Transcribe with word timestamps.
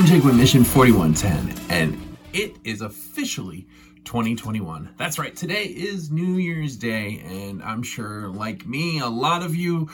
I'm 0.00 0.06
Jake 0.06 0.24
with 0.24 0.34
Mission 0.34 0.64
4110, 0.64 1.66
and 1.68 2.16
it 2.32 2.56
is 2.64 2.80
officially 2.80 3.66
2021. 4.06 4.94
That's 4.96 5.18
right, 5.18 5.36
today 5.36 5.64
is 5.64 6.10
New 6.10 6.38
Year's 6.38 6.78
Day, 6.78 7.22
and 7.26 7.62
I'm 7.62 7.82
sure, 7.82 8.28
like 8.28 8.66
me, 8.66 9.00
a 9.00 9.06
lot 9.06 9.42
of 9.42 9.54
you 9.54 9.90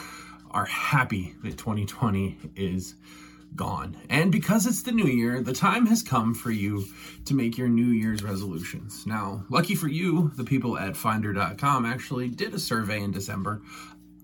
are 0.52 0.66
happy 0.66 1.34
that 1.42 1.58
2020 1.58 2.38
is 2.54 2.94
gone. 3.56 3.96
And 4.08 4.30
because 4.30 4.64
it's 4.66 4.82
the 4.84 4.92
new 4.92 5.08
year, 5.08 5.42
the 5.42 5.52
time 5.52 5.86
has 5.86 6.04
come 6.04 6.34
for 6.34 6.52
you 6.52 6.84
to 7.24 7.34
make 7.34 7.58
your 7.58 7.68
New 7.68 7.88
Year's 7.88 8.22
resolutions. 8.22 9.08
Now, 9.08 9.44
lucky 9.50 9.74
for 9.74 9.88
you, 9.88 10.30
the 10.36 10.44
people 10.44 10.78
at 10.78 10.96
finder.com 10.96 11.84
actually 11.84 12.28
did 12.28 12.54
a 12.54 12.60
survey 12.60 13.02
in 13.02 13.10
December 13.10 13.60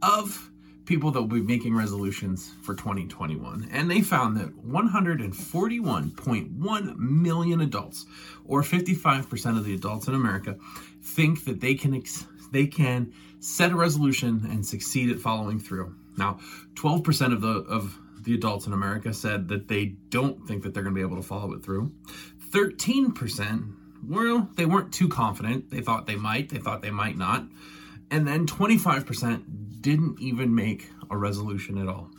of 0.01 0.52
people 0.85 1.11
that 1.13 1.21
will 1.21 1.29
be 1.29 1.41
making 1.41 1.75
resolutions 1.75 2.53
for 2.63 2.75
2021. 2.75 3.69
And 3.73 3.91
they 3.91 4.01
found 4.01 4.37
that 4.37 4.67
141.1 4.67 6.97
million 6.97 7.61
adults, 7.61 8.07
or 8.45 8.63
55% 8.63 9.59
of 9.59 9.65
the 9.65 9.75
adults 9.75 10.09
in 10.09 10.15
America, 10.15 10.57
think 11.03 11.45
that 11.45 11.61
they 11.61 11.75
can 11.75 11.95
ex- 11.95 12.27
they 12.51 12.67
can 12.67 13.13
set 13.41 13.73
a 13.73 13.77
resolution 13.77 14.47
and 14.51 14.67
succeed 14.67 15.11
at 15.11 15.19
following 15.19 15.59
through. 15.59 15.95
Now, 16.17 16.39
12% 16.75 17.33
of 17.33 17.41
the 17.41 17.49
of 17.49 17.99
the 18.23 18.35
adults 18.35 18.67
in 18.67 18.73
America 18.73 19.13
said 19.13 19.49
that 19.49 19.69
they 19.69 19.97
don't 20.11 20.47
think 20.47 20.63
that 20.63 20.75
they're 20.75 20.83
going 20.83 20.95
to 20.95 20.99
be 20.99 21.05
able 21.05 21.17
to 21.17 21.27
follow 21.27 21.53
it 21.55 21.65
through. 21.65 21.93
13%, 22.51 23.75
well, 24.07 24.49
they 24.57 24.67
weren't 24.67 24.93
too 24.93 25.09
confident. 25.09 25.71
They 25.71 25.81
thought 25.81 26.07
they 26.07 26.17
might, 26.17 26.51
they 26.51 26.59
thought 26.59 26.83
they 26.83 26.91
might 26.91 27.17
not. 27.17 27.47
And 28.11 28.29
then 28.29 28.47
25% 28.47 29.62
didn't 29.83 30.21
even 30.21 30.55
make 30.55 30.91
a 31.11 31.17
resolution 31.17 31.77
at 31.77 31.89
all. 31.89 32.11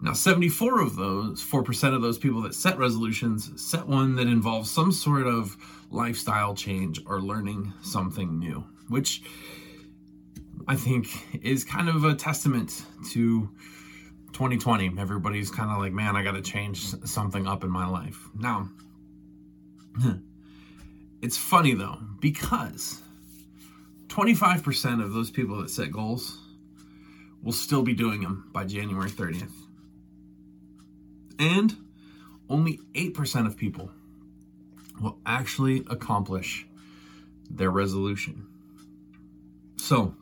Now, 0.00 0.12
74 0.12 0.82
of 0.82 0.96
those, 0.96 1.42
4% 1.42 1.94
of 1.94 2.02
those 2.02 2.18
people 2.18 2.42
that 2.42 2.54
set 2.54 2.78
resolutions, 2.78 3.50
set 3.60 3.86
one 3.86 4.16
that 4.16 4.26
involves 4.26 4.70
some 4.70 4.92
sort 4.92 5.26
of 5.26 5.56
lifestyle 5.90 6.54
change 6.54 7.00
or 7.06 7.20
learning 7.20 7.72
something 7.82 8.38
new, 8.38 8.64
which 8.88 9.22
I 10.68 10.76
think 10.76 11.08
is 11.42 11.64
kind 11.64 11.88
of 11.88 12.04
a 12.04 12.14
testament 12.14 12.84
to 13.12 13.48
2020. 14.32 14.92
Everybody's 14.98 15.50
kind 15.50 15.70
of 15.70 15.78
like, 15.78 15.92
man, 15.92 16.16
I 16.16 16.22
got 16.22 16.32
to 16.32 16.42
change 16.42 16.80
something 17.06 17.46
up 17.46 17.64
in 17.64 17.70
my 17.70 17.86
life. 17.86 18.28
Now, 18.34 18.68
it's 21.22 21.36
funny 21.36 21.72
though, 21.74 21.98
because 22.20 23.02
25% 24.14 25.02
of 25.02 25.12
those 25.12 25.32
people 25.32 25.60
that 25.60 25.68
set 25.68 25.90
goals 25.90 26.38
will 27.42 27.52
still 27.52 27.82
be 27.82 27.94
doing 27.94 28.20
them 28.20 28.48
by 28.52 28.64
January 28.64 29.10
30th. 29.10 29.50
And 31.40 31.76
only 32.48 32.78
8% 32.94 33.46
of 33.46 33.56
people 33.56 33.90
will 35.00 35.18
actually 35.26 35.84
accomplish 35.90 36.64
their 37.50 37.72
resolution. 37.72 38.46
So, 39.78 40.14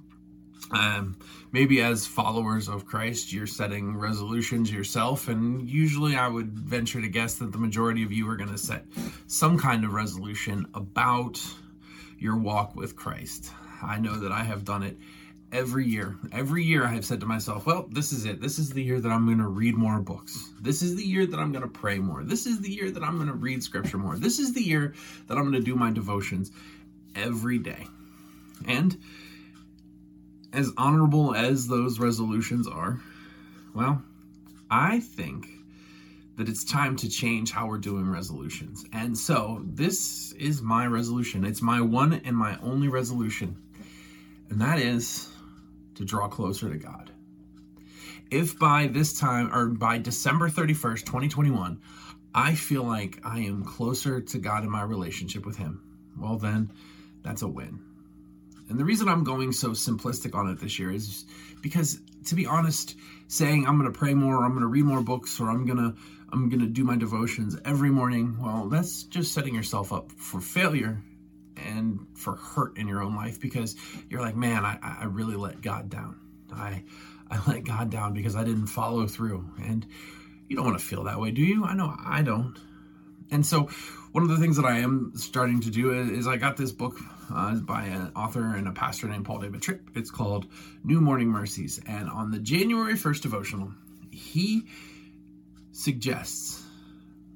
um, 0.70 1.18
maybe 1.52 1.82
as 1.82 2.06
followers 2.06 2.70
of 2.70 2.86
Christ, 2.86 3.30
you're 3.30 3.46
setting 3.46 3.98
resolutions 3.98 4.72
yourself, 4.72 5.28
and 5.28 5.68
usually 5.68 6.16
I 6.16 6.28
would 6.28 6.58
venture 6.58 7.02
to 7.02 7.08
guess 7.08 7.34
that 7.34 7.52
the 7.52 7.58
majority 7.58 8.04
of 8.04 8.10
you 8.10 8.26
are 8.30 8.36
going 8.36 8.52
to 8.52 8.56
set 8.56 8.86
some 9.26 9.58
kind 9.58 9.84
of 9.84 9.92
resolution 9.92 10.66
about 10.72 11.38
your 12.18 12.38
walk 12.38 12.74
with 12.74 12.96
Christ. 12.96 13.50
I 13.82 13.98
know 13.98 14.20
that 14.20 14.32
I 14.32 14.44
have 14.44 14.64
done 14.64 14.82
it 14.82 14.96
every 15.52 15.86
year. 15.86 16.16
Every 16.32 16.64
year 16.64 16.84
I 16.84 16.94
have 16.94 17.04
said 17.04 17.20
to 17.20 17.26
myself, 17.26 17.66
well, 17.66 17.86
this 17.90 18.12
is 18.12 18.24
it. 18.24 18.40
This 18.40 18.58
is 18.58 18.70
the 18.70 18.82
year 18.82 19.00
that 19.00 19.10
I'm 19.10 19.26
going 19.26 19.38
to 19.38 19.48
read 19.48 19.74
more 19.74 20.00
books. 20.00 20.50
This 20.60 20.80
is 20.82 20.96
the 20.96 21.04
year 21.04 21.26
that 21.26 21.38
I'm 21.38 21.52
going 21.52 21.62
to 21.62 21.68
pray 21.68 21.98
more. 21.98 22.24
This 22.24 22.46
is 22.46 22.60
the 22.60 22.70
year 22.70 22.90
that 22.90 23.02
I'm 23.02 23.16
going 23.16 23.28
to 23.28 23.34
read 23.34 23.62
scripture 23.62 23.98
more. 23.98 24.16
This 24.16 24.38
is 24.38 24.54
the 24.54 24.62
year 24.62 24.94
that 25.28 25.36
I'm 25.36 25.44
going 25.50 25.52
to 25.54 25.60
do 25.60 25.76
my 25.76 25.90
devotions 25.90 26.50
every 27.14 27.58
day. 27.58 27.86
And 28.66 28.98
as 30.52 30.70
honorable 30.76 31.34
as 31.34 31.68
those 31.68 31.98
resolutions 31.98 32.66
are, 32.66 33.00
well, 33.74 34.02
I 34.70 35.00
think 35.00 35.48
that 36.36 36.48
it's 36.48 36.64
time 36.64 36.96
to 36.96 37.10
change 37.10 37.50
how 37.50 37.66
we're 37.66 37.78
doing 37.78 38.08
resolutions. 38.08 38.86
And 38.92 39.16
so 39.16 39.62
this 39.66 40.32
is 40.32 40.62
my 40.62 40.86
resolution. 40.86 41.44
It's 41.44 41.60
my 41.60 41.82
one 41.82 42.14
and 42.24 42.34
my 42.34 42.56
only 42.62 42.88
resolution 42.88 43.56
and 44.52 44.60
that 44.60 44.78
is 44.78 45.30
to 45.94 46.04
draw 46.04 46.28
closer 46.28 46.68
to 46.68 46.76
God. 46.76 47.10
If 48.30 48.58
by 48.58 48.86
this 48.86 49.18
time, 49.18 49.50
or 49.50 49.68
by 49.68 49.96
December 49.96 50.50
31st, 50.50 51.06
2021, 51.06 51.80
I 52.34 52.54
feel 52.54 52.84
like 52.84 53.18
I 53.24 53.38
am 53.40 53.64
closer 53.64 54.20
to 54.20 54.38
God 54.38 54.62
in 54.62 54.70
my 54.70 54.82
relationship 54.82 55.46
with 55.46 55.56
Him, 55.56 55.82
well, 56.18 56.36
then 56.36 56.70
that's 57.22 57.40
a 57.40 57.48
win. 57.48 57.80
And 58.68 58.78
the 58.78 58.84
reason 58.84 59.08
I'm 59.08 59.24
going 59.24 59.52
so 59.52 59.70
simplistic 59.70 60.34
on 60.34 60.50
it 60.50 60.60
this 60.60 60.78
year 60.78 60.92
is 60.92 61.24
because, 61.62 61.98
to 62.26 62.34
be 62.34 62.44
honest, 62.44 62.94
saying 63.28 63.66
I'm 63.66 63.78
going 63.78 63.90
to 63.90 63.98
pray 63.98 64.12
more, 64.12 64.36
or 64.36 64.44
I'm 64.44 64.52
going 64.52 64.60
to 64.60 64.66
read 64.66 64.84
more 64.84 65.00
books, 65.00 65.40
or 65.40 65.48
I'm 65.48 65.64
going 65.64 65.78
to 65.78 65.96
I'm 66.30 66.50
going 66.50 66.60
to 66.60 66.66
do 66.66 66.84
my 66.84 66.96
devotions 66.96 67.56
every 67.64 67.90
morning, 67.90 68.36
well, 68.38 68.68
that's 68.68 69.04
just 69.04 69.32
setting 69.32 69.54
yourself 69.54 69.94
up 69.94 70.12
for 70.12 70.42
failure 70.42 71.02
and 71.72 72.06
for 72.14 72.36
hurt 72.36 72.76
in 72.78 72.86
your 72.88 73.02
own 73.02 73.16
life 73.16 73.40
because 73.40 73.76
you're 74.08 74.20
like, 74.20 74.36
man, 74.36 74.64
I, 74.64 74.78
I 74.82 75.04
really 75.04 75.36
let 75.36 75.60
God 75.60 75.88
down. 75.88 76.18
I 76.54 76.84
I 77.30 77.40
let 77.50 77.64
God 77.64 77.90
down 77.90 78.12
because 78.12 78.36
I 78.36 78.44
didn't 78.44 78.66
follow 78.66 79.06
through. 79.06 79.48
And 79.62 79.86
you 80.48 80.56
don't 80.56 80.66
want 80.66 80.78
to 80.78 80.84
feel 80.84 81.04
that 81.04 81.18
way, 81.18 81.30
do 81.30 81.40
you? 81.40 81.64
I 81.64 81.72
know 81.72 81.96
I 82.04 82.20
don't. 82.20 82.58
And 83.30 83.44
so, 83.44 83.70
one 84.12 84.22
of 84.22 84.28
the 84.28 84.36
things 84.36 84.56
that 84.56 84.66
I 84.66 84.80
am 84.80 85.12
starting 85.14 85.62
to 85.62 85.70
do 85.70 85.98
is, 85.98 86.26
I 86.26 86.36
got 86.36 86.58
this 86.58 86.70
book 86.70 86.98
uh, 87.34 87.54
by 87.54 87.84
an 87.84 88.12
author 88.14 88.56
and 88.56 88.68
a 88.68 88.72
pastor 88.72 89.08
named 89.08 89.24
Paul 89.24 89.38
David 89.38 89.62
Tripp. 89.62 89.88
It's 89.94 90.10
called 90.10 90.46
New 90.84 91.00
Morning 91.00 91.28
Mercies. 91.28 91.80
And 91.86 92.10
on 92.10 92.30
the 92.30 92.38
January 92.38 92.92
1st 92.92 93.22
devotional, 93.22 93.72
he 94.10 94.68
suggests 95.70 96.62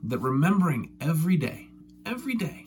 that 0.02 0.18
remembering 0.18 0.92
every 1.00 1.38
day, 1.38 1.68
every 2.04 2.34
day, 2.34 2.65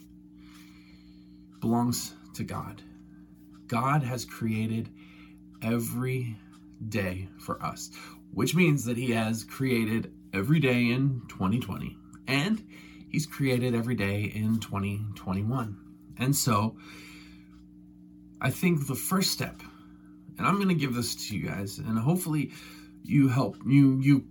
belongs 1.59 2.13
to 2.35 2.43
God. 2.43 2.81
God 3.67 4.03
has 4.03 4.25
created 4.25 4.89
every 5.61 6.35
day 6.87 7.27
for 7.39 7.61
us, 7.63 7.91
which 8.33 8.55
means 8.55 8.85
that 8.85 8.97
He 8.97 9.11
has 9.11 9.43
created 9.43 10.11
every 10.33 10.59
day 10.59 10.91
in 10.91 11.21
2020 11.29 11.97
and 12.27 12.63
He's 13.09 13.25
created 13.25 13.73
every 13.73 13.95
day 13.95 14.23
in 14.23 14.59
2021. 14.59 15.77
And 16.17 16.35
so 16.35 16.77
I 18.39 18.51
think 18.51 18.87
the 18.87 18.95
first 18.95 19.31
step, 19.31 19.61
and 20.37 20.47
I'm 20.47 20.55
going 20.55 20.69
to 20.69 20.75
give 20.75 20.93
this 20.93 21.27
to 21.27 21.35
you 21.35 21.47
guys, 21.47 21.79
and 21.79 21.97
hopefully 21.97 22.51
you 23.03 23.27
help 23.27 23.57
you 23.65 23.99
you 23.99 24.25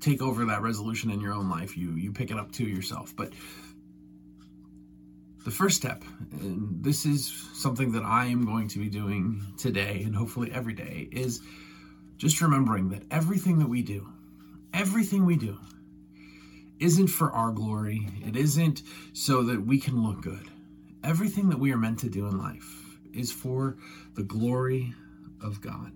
take 0.00 0.20
over 0.20 0.44
that 0.44 0.62
resolution 0.62 1.10
in 1.10 1.20
your 1.20 1.32
own 1.32 1.48
life. 1.48 1.76
You 1.76 1.92
you 1.92 2.12
pick 2.12 2.30
it 2.30 2.38
up 2.38 2.52
to 2.52 2.64
yourself. 2.64 3.14
But 3.16 3.32
the 5.46 5.52
first 5.52 5.76
step, 5.76 6.02
and 6.40 6.82
this 6.82 7.06
is 7.06 7.32
something 7.54 7.92
that 7.92 8.02
I 8.02 8.24
am 8.26 8.44
going 8.44 8.66
to 8.66 8.80
be 8.80 8.88
doing 8.88 9.40
today 9.56 10.02
and 10.04 10.12
hopefully 10.12 10.50
every 10.52 10.74
day, 10.74 11.08
is 11.12 11.40
just 12.16 12.40
remembering 12.40 12.88
that 12.88 13.04
everything 13.12 13.60
that 13.60 13.68
we 13.68 13.80
do, 13.80 14.08
everything 14.74 15.24
we 15.24 15.36
do, 15.36 15.56
isn't 16.80 17.06
for 17.06 17.30
our 17.30 17.52
glory. 17.52 18.08
It 18.26 18.34
isn't 18.34 18.82
so 19.12 19.44
that 19.44 19.64
we 19.64 19.78
can 19.78 20.02
look 20.02 20.20
good. 20.20 20.50
Everything 21.04 21.48
that 21.50 21.60
we 21.60 21.72
are 21.72 21.78
meant 21.78 22.00
to 22.00 22.10
do 22.10 22.26
in 22.26 22.38
life 22.38 22.98
is 23.14 23.30
for 23.30 23.76
the 24.14 24.24
glory 24.24 24.94
of 25.40 25.60
God. 25.60 25.92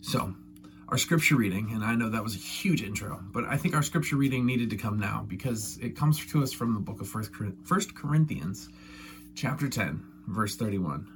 So, 0.00 0.34
our 0.90 0.98
scripture 0.98 1.36
reading, 1.36 1.70
and 1.72 1.84
I 1.84 1.94
know 1.94 2.08
that 2.08 2.24
was 2.24 2.34
a 2.34 2.38
huge 2.38 2.82
intro, 2.82 3.22
but 3.32 3.44
I 3.44 3.56
think 3.56 3.76
our 3.76 3.82
scripture 3.82 4.16
reading 4.16 4.44
needed 4.44 4.70
to 4.70 4.76
come 4.76 4.98
now 4.98 5.24
because 5.28 5.78
it 5.80 5.96
comes 5.96 6.26
to 6.26 6.42
us 6.42 6.52
from 6.52 6.74
the 6.74 6.80
book 6.80 7.00
of 7.00 7.08
First 7.08 7.94
Corinthians, 7.94 8.68
chapter 9.36 9.68
10, 9.68 10.04
verse 10.26 10.56
31. 10.56 11.06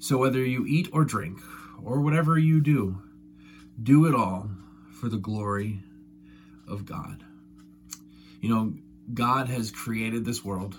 So 0.00 0.18
whether 0.18 0.44
you 0.44 0.66
eat 0.66 0.90
or 0.92 1.04
drink, 1.04 1.38
or 1.82 2.00
whatever 2.02 2.38
you 2.38 2.60
do, 2.60 3.00
do 3.82 4.04
it 4.06 4.14
all 4.14 4.50
for 5.00 5.08
the 5.08 5.16
glory 5.16 5.80
of 6.68 6.84
God. 6.84 7.24
You 8.42 8.50
know, 8.50 8.74
God 9.14 9.48
has 9.48 9.70
created 9.70 10.26
this 10.26 10.44
world. 10.44 10.76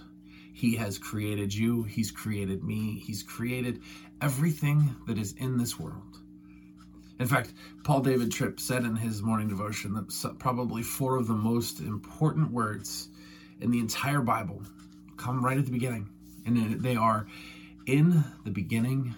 He 0.53 0.75
has 0.75 0.99
created 0.99 1.53
you. 1.53 1.83
He's 1.83 2.11
created 2.11 2.63
me. 2.63 2.99
He's 2.99 3.23
created 3.23 3.81
everything 4.21 4.95
that 5.07 5.17
is 5.17 5.33
in 5.33 5.57
this 5.57 5.79
world. 5.79 6.19
In 7.19 7.27
fact, 7.27 7.53
Paul 7.83 8.01
David 8.01 8.31
Tripp 8.31 8.59
said 8.59 8.83
in 8.83 8.95
his 8.95 9.21
morning 9.21 9.47
devotion 9.47 9.93
that 9.93 10.35
probably 10.37 10.83
four 10.83 11.17
of 11.17 11.27
the 11.27 11.33
most 11.33 11.79
important 11.79 12.51
words 12.51 13.09
in 13.61 13.71
the 13.71 13.79
entire 13.79 14.21
Bible 14.21 14.61
come 15.17 15.43
right 15.43 15.57
at 15.57 15.65
the 15.65 15.71
beginning. 15.71 16.09
And 16.45 16.81
they 16.81 16.95
are 16.95 17.25
in 17.85 18.23
the 18.43 18.51
beginning, 18.51 19.15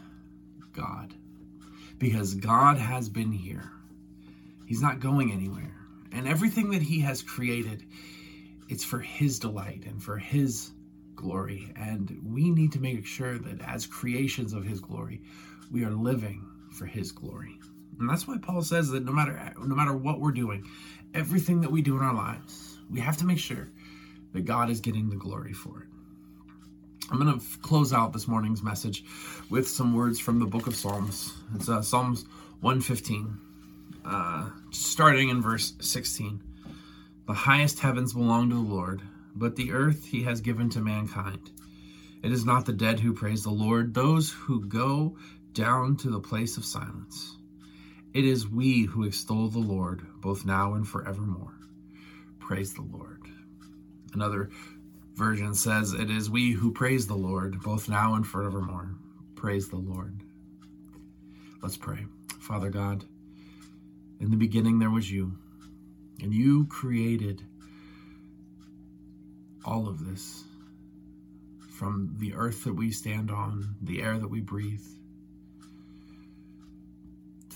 God. 0.73 1.13
Because 1.97 2.35
God 2.35 2.77
has 2.77 3.09
been 3.09 3.31
here, 3.31 3.71
He's 4.67 4.81
not 4.81 4.99
going 4.99 5.31
anywhere. 5.31 5.73
And 6.11 6.27
everything 6.27 6.69
that 6.71 6.81
He 6.81 6.99
has 7.01 7.23
created, 7.23 7.83
it's 8.69 8.83
for 8.83 8.99
His 8.99 9.39
delight 9.39 9.85
and 9.85 10.01
for 10.01 10.17
His 10.17 10.71
glory. 11.15 11.73
And 11.75 12.15
we 12.23 12.51
need 12.51 12.71
to 12.73 12.79
make 12.79 13.05
sure 13.05 13.39
that 13.39 13.61
as 13.61 13.87
creations 13.87 14.53
of 14.53 14.63
His 14.63 14.79
glory, 14.79 15.21
we 15.71 15.83
are 15.83 15.91
living 15.91 16.45
for 16.71 16.85
His 16.85 17.11
glory. 17.11 17.59
And 17.99 18.09
that's 18.09 18.27
why 18.27 18.37
Paul 18.37 18.61
says 18.61 18.89
that 18.89 19.03
no 19.03 19.11
matter 19.11 19.53
no 19.57 19.75
matter 19.75 19.95
what 19.95 20.19
we're 20.19 20.31
doing, 20.31 20.65
everything 21.13 21.61
that 21.61 21.71
we 21.71 21.81
do 21.81 21.97
in 21.97 22.03
our 22.03 22.13
lives, 22.13 22.77
we 22.89 22.99
have 22.99 23.17
to 23.17 23.25
make 23.25 23.39
sure 23.39 23.69
that 24.33 24.45
God 24.45 24.69
is 24.69 24.79
getting 24.81 25.09
the 25.09 25.15
glory 25.15 25.53
for 25.53 25.81
it. 25.81 25.87
I'm 27.09 27.19
going 27.19 27.39
to 27.39 27.45
close 27.59 27.93
out 27.93 28.11
this 28.11 28.27
morning's 28.27 28.61
message 28.61 29.05
with 29.49 29.67
some 29.67 29.95
words 29.95 30.19
from 30.19 30.39
the 30.39 30.45
book 30.45 30.67
of 30.67 30.75
Psalms. 30.75 31.33
It's 31.55 31.69
uh, 31.69 31.81
Psalms 31.81 32.25
115, 32.59 33.37
uh, 34.03 34.49
starting 34.71 35.29
in 35.29 35.41
verse 35.41 35.73
16. 35.79 36.43
The 37.25 37.33
highest 37.33 37.79
heavens 37.79 38.13
belong 38.13 38.49
to 38.49 38.55
the 38.55 38.61
Lord, 38.61 39.01
but 39.35 39.55
the 39.55 39.71
earth 39.71 40.05
he 40.05 40.23
has 40.23 40.41
given 40.41 40.69
to 40.71 40.81
mankind. 40.81 41.49
It 42.23 42.31
is 42.31 42.45
not 42.45 42.65
the 42.65 42.73
dead 42.73 42.99
who 42.99 43.13
praise 43.13 43.43
the 43.43 43.51
Lord, 43.51 43.93
those 43.93 44.31
who 44.31 44.65
go 44.65 45.15
down 45.53 45.95
to 45.97 46.09
the 46.09 46.19
place 46.19 46.57
of 46.57 46.65
silence. 46.65 47.37
It 48.17 48.25
is 48.25 48.49
we 48.49 48.85
who 48.85 49.03
extol 49.03 49.47
the 49.47 49.59
Lord, 49.59 50.01
both 50.21 50.43
now 50.43 50.73
and 50.73 50.87
forevermore. 50.87 51.53
Praise 52.39 52.73
the 52.73 52.81
Lord. 52.81 53.21
Another 54.11 54.49
version 55.13 55.53
says, 55.53 55.93
It 55.93 56.09
is 56.09 56.27
we 56.27 56.53
who 56.53 56.71
praise 56.71 57.05
the 57.05 57.13
Lord, 57.13 57.61
both 57.61 57.87
now 57.87 58.15
and 58.15 58.25
forevermore. 58.25 58.95
Praise 59.35 59.69
the 59.69 59.75
Lord. 59.75 60.19
Let's 61.61 61.77
pray. 61.77 62.07
Father 62.39 62.71
God, 62.71 63.05
in 64.19 64.31
the 64.31 64.35
beginning 64.35 64.79
there 64.79 64.89
was 64.89 65.11
you, 65.11 65.33
and 66.19 66.33
you 66.33 66.65
created 66.65 67.43
all 69.63 69.87
of 69.87 70.03
this 70.03 70.43
from 71.69 72.15
the 72.17 72.33
earth 72.33 72.63
that 72.63 72.73
we 72.73 72.89
stand 72.89 73.29
on, 73.29 73.75
the 73.79 74.01
air 74.01 74.17
that 74.17 74.31
we 74.31 74.41
breathe, 74.41 74.81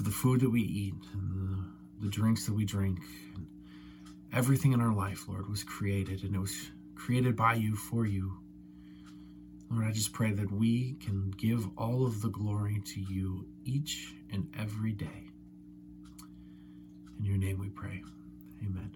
to 0.02 0.10
the 0.10 0.16
food 0.16 0.40
that 0.40 0.50
we 0.50 0.62
eat, 0.62 0.96
and 1.14 1.32
the, 1.32 2.06
the 2.06 2.10
drinks 2.10 2.46
that 2.46 2.54
we 2.54 2.66
drink. 2.66 3.00
And 3.36 3.46
Everything 4.34 4.72
in 4.72 4.82
our 4.82 4.94
life, 4.94 5.28
Lord, 5.28 5.50
was 5.50 5.64
created, 5.64 6.24
and 6.24 6.36
it 6.36 6.40
was 6.40 6.72
created 6.96 7.36
by 7.36 7.56
you 7.56 7.76
for 7.76 8.06
you. 8.06 8.38
Lord, 9.70 9.86
I 9.86 9.92
just 9.92 10.12
pray 10.12 10.32
that 10.32 10.52
we 10.52 10.94
can 10.94 11.32
give 11.32 11.68
all 11.78 12.06
of 12.06 12.22
the 12.22 12.30
glory 12.30 12.82
to 12.86 13.00
you 13.00 13.46
each 13.64 14.14
and 14.32 14.50
every 14.58 14.94
day. 14.94 15.30
In 17.20 17.26
your 17.26 17.38
name 17.38 17.60
we 17.60 17.70
pray. 17.70 18.02
Amen. 18.64 18.92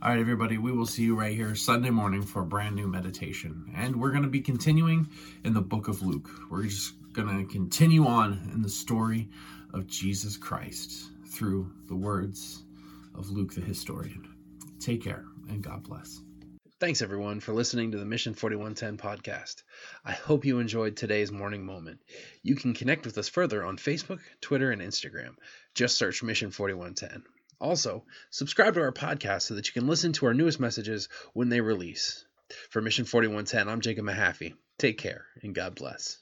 All 0.00 0.10
right, 0.10 0.20
everybody, 0.20 0.58
we 0.58 0.70
will 0.70 0.86
see 0.86 1.02
you 1.02 1.18
right 1.18 1.34
here 1.34 1.54
Sunday 1.54 1.90
morning 1.90 2.22
for 2.22 2.42
a 2.42 2.46
brand 2.46 2.76
new 2.76 2.86
meditation. 2.86 3.72
And 3.74 3.96
we're 3.96 4.10
going 4.10 4.22
to 4.22 4.28
be 4.28 4.40
continuing 4.40 5.08
in 5.44 5.54
the 5.54 5.60
book 5.60 5.88
of 5.88 6.02
Luke. 6.02 6.30
We're 6.50 6.64
just 6.64 6.94
going 7.12 7.44
to 7.44 7.52
continue 7.52 8.06
on 8.06 8.50
in 8.54 8.62
the 8.62 8.68
story 8.68 9.28
of 9.74 9.86
Jesus 9.86 10.36
Christ 10.36 11.10
through 11.26 11.70
the 11.86 11.96
words 11.96 12.62
of 13.14 13.30
Luke 13.30 13.54
the 13.54 13.60
historian. 13.60 14.28
Take 14.80 15.02
care 15.02 15.24
and 15.48 15.62
God 15.62 15.82
bless. 15.82 16.20
Thanks 16.80 17.02
everyone 17.02 17.40
for 17.40 17.52
listening 17.52 17.90
to 17.90 17.98
the 17.98 18.04
Mission 18.04 18.34
4110 18.34 18.98
podcast. 18.98 19.64
I 20.04 20.12
hope 20.12 20.44
you 20.44 20.60
enjoyed 20.60 20.96
today's 20.96 21.32
morning 21.32 21.66
moment. 21.66 22.00
You 22.44 22.54
can 22.54 22.72
connect 22.72 23.04
with 23.04 23.18
us 23.18 23.28
further 23.28 23.64
on 23.64 23.78
Facebook, 23.78 24.20
Twitter, 24.40 24.70
and 24.70 24.80
Instagram. 24.80 25.34
Just 25.74 25.98
search 25.98 26.22
Mission 26.22 26.52
4110. 26.52 27.24
Also, 27.60 28.04
subscribe 28.30 28.74
to 28.74 28.80
our 28.82 28.92
podcast 28.92 29.42
so 29.42 29.54
that 29.54 29.66
you 29.66 29.72
can 29.72 29.88
listen 29.88 30.12
to 30.12 30.26
our 30.26 30.34
newest 30.34 30.60
messages 30.60 31.08
when 31.32 31.48
they 31.48 31.60
release. 31.60 32.24
For 32.70 32.80
Mission 32.80 33.04
4110, 33.04 33.68
I'm 33.68 33.80
Jacob 33.80 34.04
Mahaffey. 34.04 34.54
Take 34.78 34.98
care 34.98 35.26
and 35.42 35.56
God 35.56 35.74
bless. 35.74 36.18